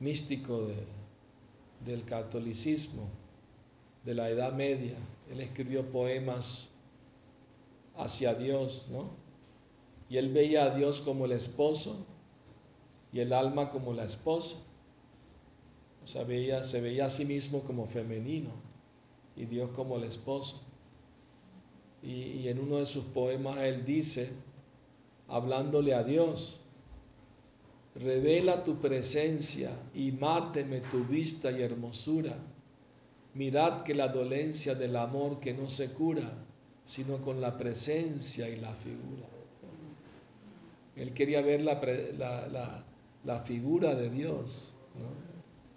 [0.00, 0.74] místico de,
[1.84, 3.08] del catolicismo,
[4.06, 4.94] de la Edad Media.
[5.30, 6.70] Él escribió poemas
[7.96, 9.10] hacia Dios, ¿no?
[10.08, 12.06] Y él veía a Dios como el esposo
[13.12, 14.58] y el alma como la esposa.
[16.04, 18.50] O sea, veía, se veía a sí mismo como femenino
[19.36, 20.60] y Dios como el esposo.
[22.00, 24.30] Y, y en uno de sus poemas él dice,
[25.26, 26.60] hablándole a Dios,
[27.96, 32.36] revela tu presencia y máteme tu vista y hermosura
[33.36, 36.26] Mirad que la dolencia del amor que no se cura,
[36.84, 39.26] sino con la presencia y la figura.
[40.96, 44.72] Él quería ver la, figura de Dios.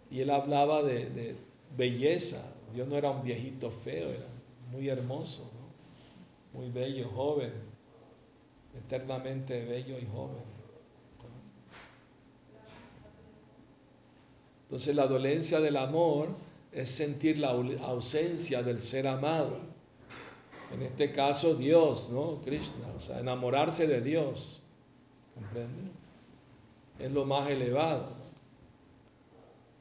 [0.09, 1.35] Y él hablaba de,
[1.75, 2.41] belleza.
[2.73, 4.27] Dios no era un viejito feo, era
[4.71, 5.51] muy hermoso,
[6.53, 7.51] muy bello, joven,
[8.85, 10.59] eternamente bello y joven.
[14.63, 16.29] Entonces la dolencia del amor
[16.71, 19.57] es sentir la ausencia del ser amado.
[20.73, 22.41] En este caso, Dios, ¿no?
[22.43, 24.61] Krishna, o sea, enamorarse de Dios.
[25.33, 25.91] ¿Comprende?
[26.99, 28.05] Es lo más elevado.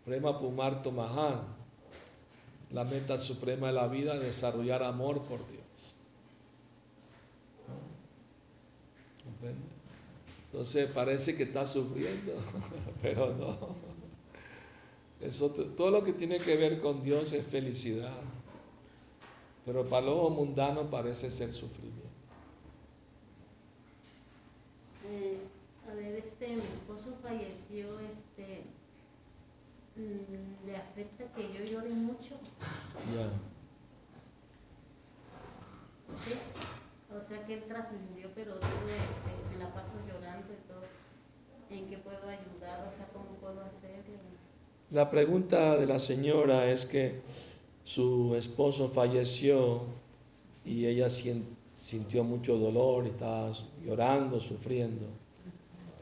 [0.05, 1.43] Prema Pumarto Mahan,
[2.71, 5.95] la meta suprema de la vida, es desarrollar amor por Dios.
[9.25, 9.69] ¿Comprende?
[10.51, 12.33] Entonces parece que está sufriendo,
[13.03, 13.98] pero no.
[15.21, 18.15] Eso, todo lo que tiene que ver con Dios es felicidad,
[19.65, 22.09] pero para lo mundano parece ser sufrimiento.
[25.07, 25.39] Eh,
[25.91, 28.63] a ver, este, mi esposo falleció, este,
[29.97, 32.37] mm, le afecta que yo llore mucho.
[33.13, 33.29] Ya.
[36.25, 36.35] Sí,
[37.17, 40.87] o sea que él trascendió, pero todo este, me la paso llorando y todo.
[41.71, 42.87] ¿En qué puedo ayudar?
[42.87, 44.38] O sea, ¿cómo puedo hacerlo?
[44.91, 47.21] La pregunta de la señora es que
[47.85, 49.83] su esposo falleció
[50.65, 53.51] y ella sintió mucho dolor, estaba
[53.85, 55.07] llorando, sufriendo.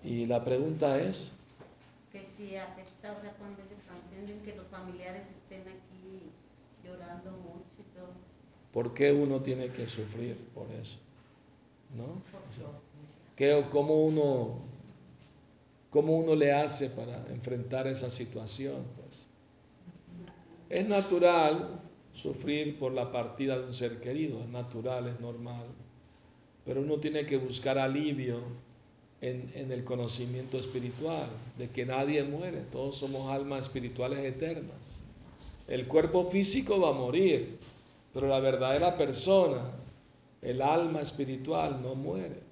[0.05, 1.35] Y la pregunta es...
[2.13, 6.31] Que si afecta, o sea, cuando ellos que los familiares estén aquí
[6.85, 8.13] llorando mucho y todo.
[8.73, 10.99] ¿Por qué uno tiene que sufrir por eso?
[11.97, 12.23] ¿No?
[13.35, 14.59] ¿qué, cómo, uno,
[15.97, 18.77] ¿Cómo uno le hace para enfrentar esa situación?
[18.97, 19.29] Pues
[20.69, 21.81] es natural
[22.13, 25.65] sufrir por la partida de un ser querido, es natural, es normal,
[26.67, 28.39] pero uno tiene que buscar alivio
[29.23, 34.99] en, en, el conocimiento espiritual, de que nadie muere, todos somos almas espirituales eternas.
[35.67, 37.59] El cuerpo físico va a morir,
[38.13, 39.63] pero la verdadera persona,
[40.43, 42.46] el alma espiritual, no muere.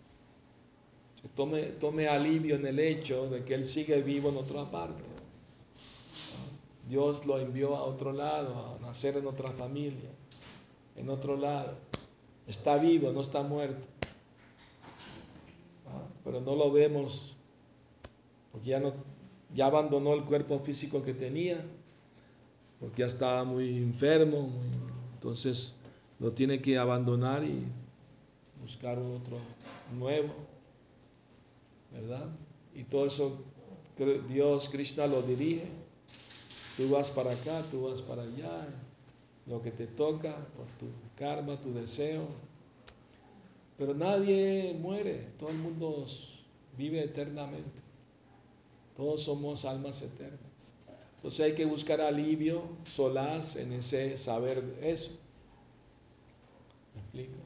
[1.35, 5.11] Tome, tome alivio en el hecho de que Él sigue vivo en otra parte.
[6.89, 10.11] Dios lo envió a otro lado, a nacer en otra familia,
[10.97, 11.75] en otro lado.
[12.47, 13.89] Está vivo, no está muerto.
[15.89, 17.35] Ah, pero no lo vemos
[18.55, 18.93] porque ya, no,
[19.53, 21.61] ya abandonó el cuerpo físico que tenía,
[22.79, 24.49] porque ya estaba muy enfermo,
[25.15, 25.79] entonces
[26.21, 27.65] lo tiene que abandonar y
[28.61, 29.37] buscar otro
[29.99, 30.33] nuevo,
[31.95, 32.29] ¿verdad?
[32.75, 33.45] Y todo eso
[34.29, 35.67] Dios, Krishna lo dirige
[36.77, 38.67] Tú vas para acá, tú vas para allá,
[39.47, 40.87] lo que te toca por tu
[41.17, 42.27] karma, tu deseo.
[43.79, 46.05] Pero nadie muere, todo el mundo
[46.77, 47.83] vive eternamente.
[48.97, 50.75] Todos somos almas eternas.
[51.17, 55.13] Entonces hay que buscar alivio, solaz en ese saber eso.
[56.95, 57.39] ¿Me explico?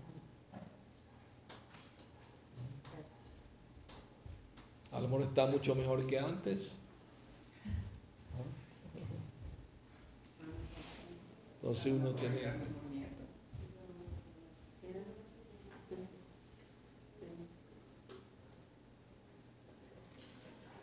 [4.98, 6.78] A lo está mucho mejor que antes,
[11.54, 12.42] Entonces uno tiene...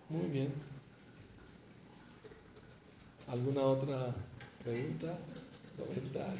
[0.07, 0.53] Muy bien.
[3.27, 4.15] ¿Alguna otra
[4.63, 5.17] pregunta?
[5.77, 6.39] ¿Comentario?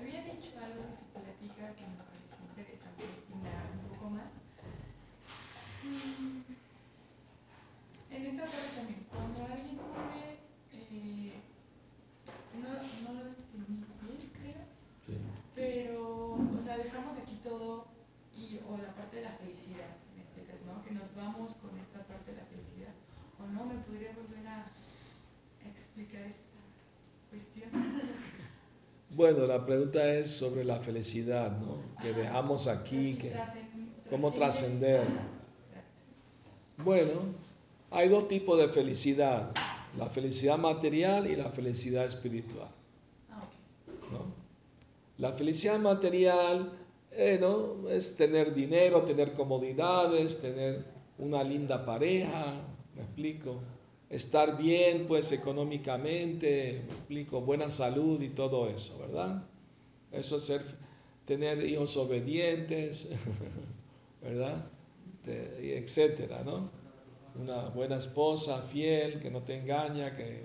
[0.00, 1.04] Había dicho algo de su
[1.72, 4.32] que me pareció interesante indagar un poco más.
[5.84, 6.40] Mm,
[8.14, 10.38] en esta parte también, cuando alguien muere,
[10.72, 11.32] eh,
[12.60, 14.64] no, no lo entendí bien, creo,
[15.06, 15.20] Sí.
[15.54, 17.86] pero, o sea, dejamos aquí todo,
[18.36, 20.82] y, o la parte de la felicidad, en este caso, ¿no?
[20.84, 22.94] Que nos vamos con esta parte de la felicidad.
[23.38, 23.64] ¿O no?
[23.66, 24.64] ¿Me podría volver a
[25.68, 26.48] explicar esta
[27.30, 27.70] cuestión?
[29.14, 31.76] Bueno, la pregunta es sobre la felicidad, ¿no?
[32.02, 33.32] Que dejamos aquí, que,
[34.10, 35.06] cómo trascender.
[36.78, 37.12] Bueno,
[37.92, 39.52] hay dos tipos de felicidad,
[39.96, 42.68] la felicidad material y la felicidad espiritual.
[43.30, 43.48] Ah.
[44.10, 44.34] ¿no?
[45.18, 46.72] La felicidad material
[47.12, 47.88] eh, ¿no?
[47.88, 50.84] es tener dinero, tener comodidades, tener
[51.18, 52.52] una linda pareja,
[52.96, 53.60] me explico,
[54.10, 59.42] estar bien pues económicamente, me explico, buena salud y todo eso, ¿verdad?
[60.12, 60.62] Eso es ser,
[61.24, 63.08] tener hijos obedientes,
[64.22, 64.54] ¿verdad?
[65.24, 66.70] Te- etcétera, ¿no?
[67.36, 70.42] Una buena esposa fiel, que no te engaña, que,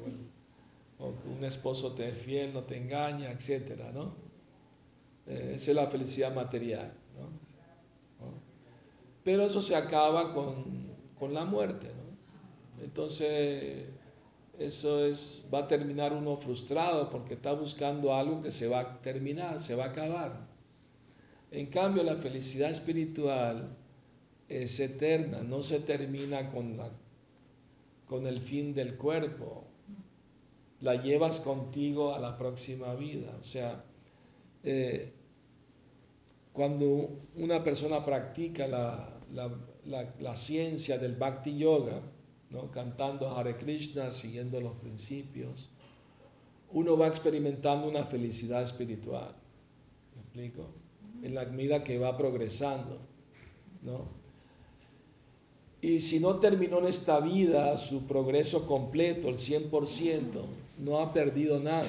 [0.99, 4.15] o que un esposo te es fiel, no te engaña, etcétera, ¿no?
[5.27, 7.25] Eh, esa es la felicidad material, ¿no?
[8.25, 8.33] ¿No?
[9.23, 10.55] Pero eso se acaba con,
[11.19, 12.08] con la muerte, ¿no?
[12.83, 13.85] Entonces,
[14.57, 19.01] eso es, va a terminar uno frustrado porque está buscando algo que se va a
[19.01, 20.47] terminar, se va a acabar.
[21.51, 23.75] En cambio, la felicidad espiritual
[24.47, 26.89] es eterna, no se termina con, la,
[28.07, 29.63] con el fin del cuerpo.
[30.81, 33.35] La llevas contigo a la próxima vida.
[33.39, 33.83] O sea,
[34.63, 35.11] eh,
[36.53, 39.51] cuando una persona practica la, la-
[39.85, 42.01] la- la ciencia del Bhakti Yoga,
[42.49, 42.71] ¿no?
[42.71, 45.69] cantando Hare Krishna, siguiendo los principios,
[46.71, 49.33] uno va experimentando una felicidad espiritual.
[50.15, 50.69] ¿Me explico?
[51.23, 52.97] En la medida que va progresando.
[53.81, 54.05] ¿no?
[55.81, 60.41] Y si no terminó en esta vida su progreso completo, el 100%,
[60.79, 61.87] no ha perdido nada.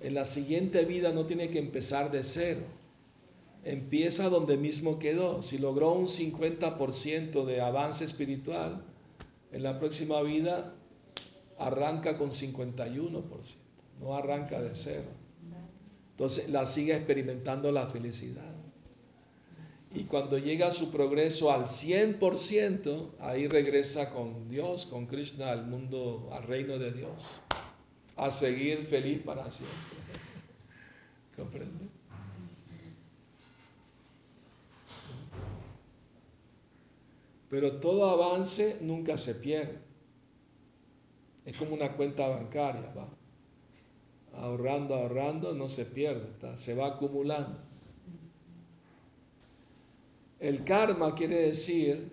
[0.00, 2.62] En la siguiente vida no tiene que empezar de cero.
[3.64, 5.42] Empieza donde mismo quedó.
[5.42, 8.82] Si logró un 50% de avance espiritual,
[9.52, 10.74] en la próxima vida
[11.58, 13.22] arranca con 51%.
[14.00, 15.08] No arranca de cero.
[16.12, 18.50] Entonces la sigue experimentando la felicidad.
[19.92, 26.30] Y cuando llega su progreso al 100%, ahí regresa con Dios, con Krishna, al mundo,
[26.32, 27.40] al reino de Dios,
[28.16, 29.76] a seguir feliz para siempre.
[31.36, 31.89] ¿Comprende?
[37.50, 39.76] Pero todo avance nunca se pierde.
[41.44, 43.08] Es como una cuenta bancaria, va.
[44.34, 47.58] Ahorrando, ahorrando, no se pierde, se va acumulando.
[50.38, 52.12] El karma quiere decir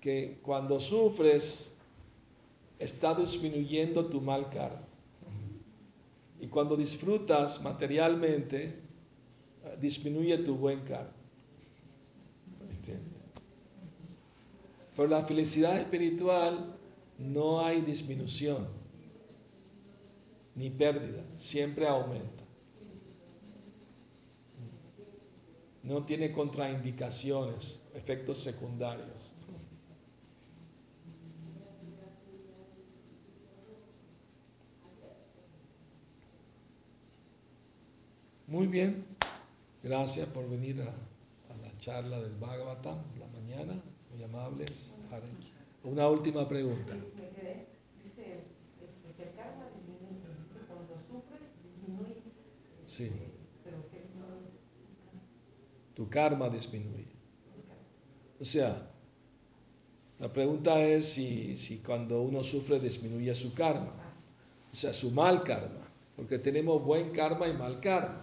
[0.00, 1.72] que cuando sufres,
[2.78, 4.86] está disminuyendo tu mal karma.
[6.38, 8.74] Y cuando disfrutas materialmente,
[9.80, 11.23] disminuye tu buen karma.
[14.96, 16.58] Pero la felicidad espiritual
[17.18, 18.66] no hay disminución
[20.54, 22.44] ni pérdida, siempre aumenta.
[25.82, 29.32] No tiene contraindicaciones, efectos secundarios.
[38.46, 39.04] Muy bien,
[39.82, 43.74] gracias por venir a, la charla del Bhagavatam la mañana,
[44.14, 44.98] muy amables.
[45.82, 46.94] Una última pregunta.
[52.86, 53.10] Sí.
[55.94, 57.06] Tu karma disminuye.
[58.40, 58.90] O sea,
[60.18, 63.92] la pregunta es si, si cuando uno sufre disminuye su karma.
[64.72, 65.88] O sea, su mal karma.
[66.16, 68.20] Porque tenemos buen karma y mal karma.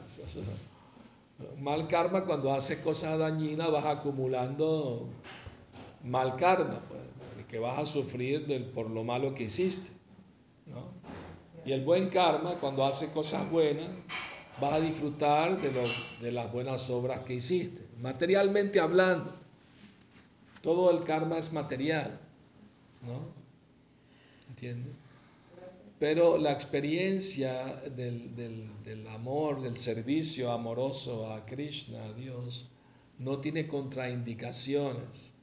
[1.59, 5.09] mal karma cuando haces cosas dañinas vas acumulando
[6.03, 7.01] mal karma, pues,
[7.47, 9.91] que vas a sufrir por lo malo que hiciste.
[11.65, 13.87] Y el buen karma cuando haces cosas buenas
[14.59, 15.71] vas a disfrutar de,
[16.21, 17.85] de las buenas obras que hiciste.
[17.99, 19.33] Materialmente hablando,
[20.61, 22.19] todo el karma es material,
[23.01, 23.19] ¿no?
[24.49, 24.95] ¿Entiendes?
[26.01, 27.53] Pero la experiencia
[27.95, 32.69] del, del, amor, del servicio amoroso a Krishna, a Dios,
[33.19, 35.35] no tiene contraindicaciones.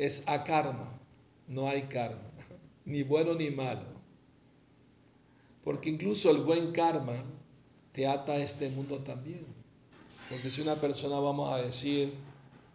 [0.00, 0.98] Es a karma,
[1.46, 2.30] no hay karma,
[2.86, 3.84] ni bueno ni malo.
[5.62, 7.12] Porque incluso el buen karma
[7.92, 9.44] te ata a este mundo también.
[10.30, 12.14] Porque si una persona, vamos a decir,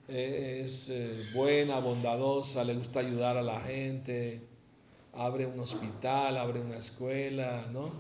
[0.08, 4.40] eh, es eh, buena, bondadosa, le gusta ayudar a la gente,
[5.14, 7.92] abre un hospital, abre una escuela, ¿no?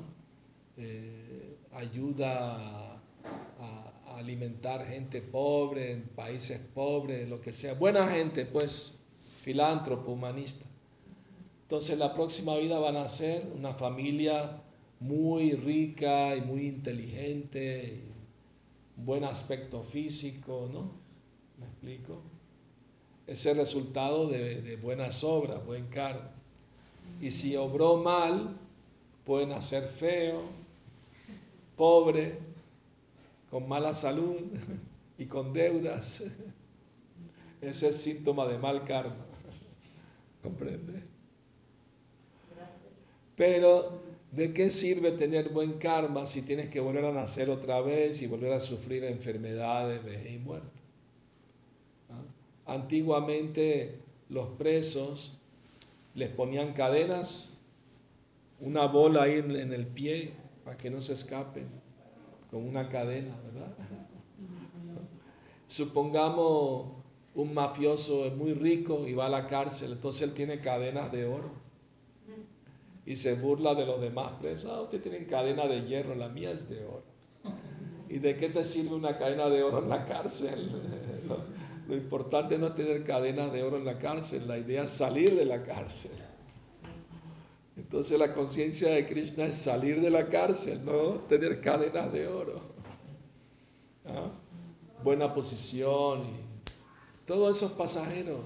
[0.77, 3.01] Eh, ayuda a,
[3.59, 7.73] a, alimentar gente pobre en países pobres, lo que sea.
[7.73, 8.99] Buena gente, pues,
[9.45, 10.65] filántropo, humanista.
[11.61, 14.59] Entonces la próxima vida van a ser una familia
[14.99, 18.01] muy rica y muy inteligente,
[18.95, 20.89] buen aspecto físico, ¿no?
[21.59, 22.23] ¿Me explico?
[23.27, 26.31] Ese resultado de, buenas obras, buen karma.
[27.21, 28.49] Y si obró mal,
[29.25, 30.41] pueden hacer feo,
[31.75, 32.39] pobre,
[33.51, 34.37] con mala salud
[35.19, 36.23] y con deudas.
[37.61, 39.24] Ese es síntoma de mal karma.
[40.45, 41.03] ¿Comprende?
[43.35, 48.21] Pero ¿De qué sirve tener buen karma si tienes que volver a nacer otra vez
[48.21, 50.81] y volver a sufrir enfermedades, vejez y muerte?
[52.09, 52.73] ¿Ah?
[52.73, 55.37] Antiguamente los presos
[56.15, 57.59] les ponían cadenas,
[58.59, 60.33] una bola ahí en, el pie
[60.65, 61.67] para que no se escapen,
[62.51, 63.73] con una cadena, ¿verdad?
[65.67, 67.04] Supongamos
[67.35, 71.25] un mafioso es muy rico y va a la cárcel, entonces él tiene cadenas de
[71.25, 71.51] oro
[73.05, 74.71] y se burla de los demás presos.
[74.73, 77.03] Ah, usted tiene cadena de hierro, la mía es de oro.
[78.09, 80.71] ¿Y de qué te sirve una cadena de oro en la cárcel?
[81.87, 85.35] Lo, importante no es tener cadenas de oro en la cárcel, la idea es salir
[85.35, 86.11] de la cárcel.
[87.75, 92.59] Entonces la conciencia de Krishna es salir de la cárcel, no tener cadenas de oro.
[94.05, 94.31] ¿Ah?
[95.03, 96.44] Buena posición y
[97.25, 98.39] todo eso es pasajero.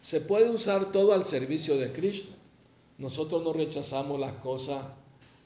[0.00, 2.36] Se puede usar todo al servicio de Krishna.
[2.98, 4.84] Nosotros no rechazamos las cosas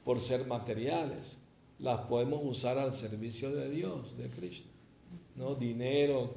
[0.05, 1.39] por ser materiales,
[1.79, 4.69] las podemos usar al servicio de Dios, de Cristo.
[5.37, 5.55] ¿no?
[5.55, 6.35] Dinero,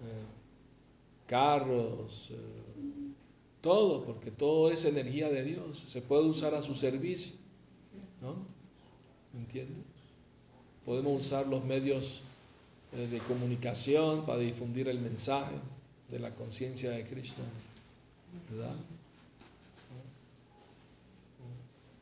[0.00, 0.24] eh,
[1.26, 2.36] carros, eh,
[3.60, 7.34] todo, porque todo es energía de Dios, se puede usar a su servicio.
[8.20, 8.34] ¿no?
[9.34, 9.84] ¿Entiendes?
[10.84, 12.22] Podemos usar los medios
[12.96, 15.54] de comunicación para difundir el mensaje
[16.08, 17.42] de la conciencia de Cristo.
[18.50, 18.74] ¿Verdad?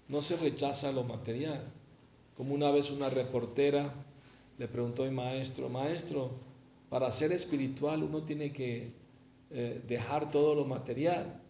[0.09, 1.61] No se rechaza lo material.
[2.36, 3.92] Como una vez una reportera
[4.59, 6.30] le preguntó al maestro, maestro,
[6.88, 8.92] para ser espiritual uno tiene que
[9.51, 11.40] eh, dejar todo lo material.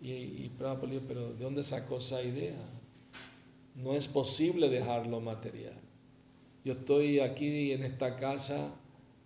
[0.00, 2.56] Y, y pero ¿de dónde sacó esa idea?
[3.76, 5.80] No es posible dejar lo material.
[6.64, 8.72] Yo estoy aquí en esta casa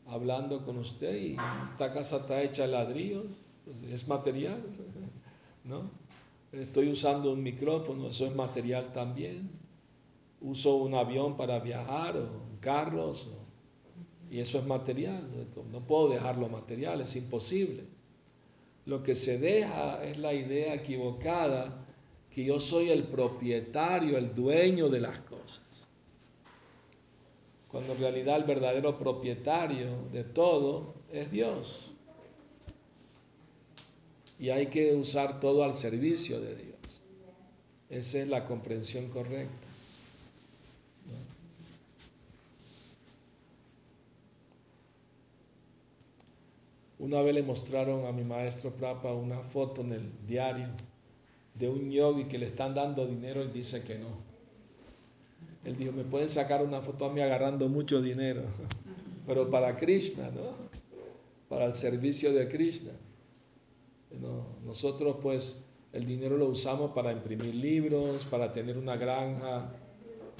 [0.06, 1.36] hablando con usted y
[1.70, 3.26] esta casa está hecha de ladrillos,
[3.90, 4.62] es material,
[5.64, 5.90] ¿no?
[6.52, 9.50] Estoy usando un micrófono, eso es material también.
[10.40, 12.28] Uso un avión para viajar o
[12.60, 13.28] carros,
[14.30, 15.22] y eso es material.
[15.72, 17.84] No puedo dejarlo material, es imposible.
[18.86, 21.84] Lo que se deja es la idea equivocada
[22.30, 25.85] que yo soy el propietario, el dueño de las cosas.
[27.68, 31.92] Cuando en realidad el verdadero propietario de todo es Dios.
[34.38, 37.02] Y hay que usar todo al servicio de Dios.
[37.88, 39.66] Esa es la comprensión correcta.
[46.98, 50.66] Una vez le mostraron a mi maestro Prapa una foto en el diario
[51.54, 54.25] de un yogi que le están dando dinero y dice que no.
[55.66, 58.42] Él dijo, me pueden sacar una foto a mí agarrando mucho dinero,
[59.26, 60.54] pero para Krishna, ¿no?
[61.48, 62.92] Para el servicio de Krishna.
[64.64, 69.72] nosotros pues el dinero lo usamos para imprimir libros, para tener una granja,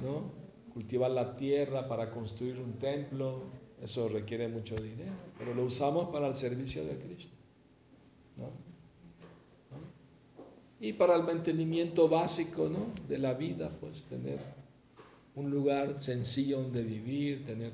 [0.04, 0.30] ¿no?
[0.72, 3.42] Cultivar la tierra, para construir un templo,
[3.82, 7.34] eso requiere mucho dinero, pero lo usamos para el servicio de Krishna.
[8.36, 8.66] ¿no?
[10.78, 12.92] y para el mantenimiento básico ¿no?
[13.08, 14.38] de la vida, pues tener
[15.36, 17.72] un lugar sencillo donde vivir, tener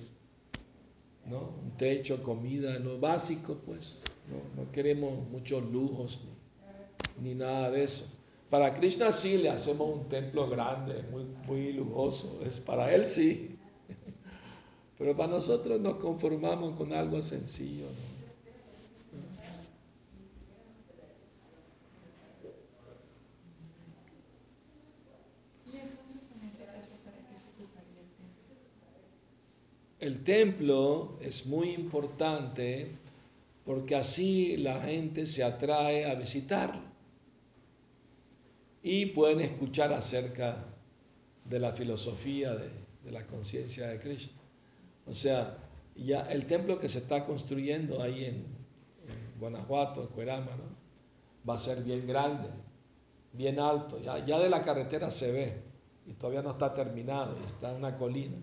[1.26, 1.38] ¿no?
[1.62, 4.02] un techo, comida, lo básico, pues
[4.56, 6.22] no, queremos muchos lujos
[7.20, 8.06] ni, ni, nada de eso.
[8.50, 13.56] Para Krishna sí le hacemos un templo grande, muy, muy lujoso, es para él sí,
[14.98, 17.86] pero para nosotros nos conformamos con algo sencillo.
[17.86, 18.11] ¿no?
[30.02, 32.90] El templo es muy importante
[33.64, 36.82] porque así la gente se atrae a visitarlo
[38.82, 40.56] y pueden escuchar acerca
[41.44, 44.34] de la filosofía de, la conciencia de Cristo.
[45.06, 45.56] O sea,
[45.94, 48.44] ya el templo que se está construyendo ahí en,
[49.38, 50.50] Guanajuato, Cuerama,
[51.48, 52.48] va a ser bien grande,
[53.34, 54.00] bien alto.
[54.02, 55.62] Ya, ya de la carretera se ve
[56.06, 58.36] y todavía no está terminado, está en una colina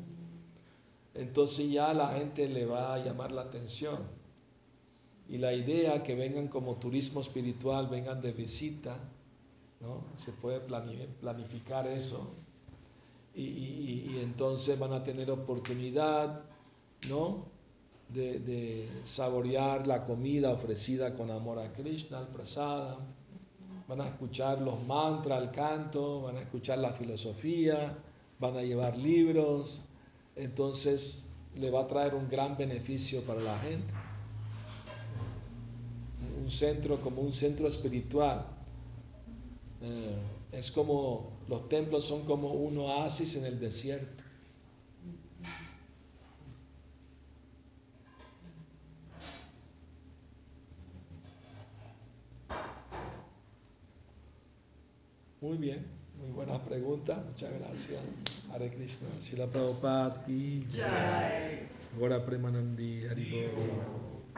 [1.14, 3.98] entonces ya la gente le va a llamar la atención.
[5.28, 8.98] Y la idea que vengan como turismo espiritual, vengan de visita,
[9.80, 10.04] ¿no?
[10.16, 12.28] Se puede planificar eso.
[13.36, 16.44] Y, entonces van a tener oportunidad,
[17.10, 17.46] ¿no?
[18.10, 22.98] De, de, saborear la comida ofrecida con amor a Krishna, al prasada.
[23.88, 27.98] Van a escuchar los mantras, el canto, van a escuchar la filosofía,
[28.40, 29.84] van a llevar libros,
[30.40, 33.94] entonces le va a traer un gran beneficio para la gente.
[36.42, 38.46] Un centro como un centro espiritual.
[39.82, 40.18] Eh,
[40.54, 44.24] es como, los templos son como un oasis en el desierto.
[55.42, 55.99] Muy bien.
[56.40, 58.00] Muy buena pregunta, muchas gracias.
[58.50, 61.68] Hare Krishna, Shila Prabhupada ki Jai.
[62.00, 64.19] Gora Premanandi, Haribo.